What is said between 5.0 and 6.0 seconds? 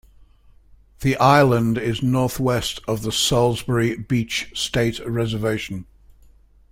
Reservation.